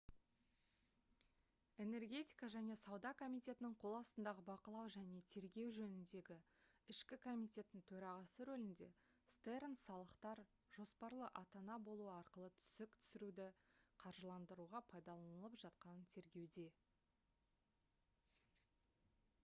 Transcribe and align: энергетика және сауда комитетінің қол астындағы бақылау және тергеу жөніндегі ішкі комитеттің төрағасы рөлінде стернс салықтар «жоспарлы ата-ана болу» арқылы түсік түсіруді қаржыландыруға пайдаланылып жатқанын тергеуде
энергетика 1.83 2.47
және 2.53 2.77
сауда 2.83 3.09
комитетінің 3.19 3.75
қол 3.83 3.97
астындағы 3.97 4.45
бақылау 4.47 4.89
және 4.95 5.19
тергеу 5.35 5.73
жөніндегі 5.75 6.37
ішкі 6.95 7.19
комитеттің 7.27 7.85
төрағасы 7.91 8.47
рөлінде 8.51 8.89
стернс 9.35 9.85
салықтар 9.91 10.43
«жоспарлы 10.79 11.29
ата-ана 11.43 11.77
болу» 11.91 12.09
арқылы 12.17 12.49
түсік 12.63 12.97
түсіруді 12.99 13.47
қаржыландыруға 14.07 14.85
пайдаланылып 14.95 15.61
жатқанын 15.67 16.09
тергеуде 16.17 16.67